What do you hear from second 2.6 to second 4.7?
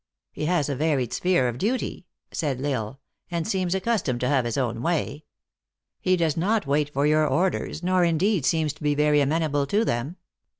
Isle," and seems accustomed to have his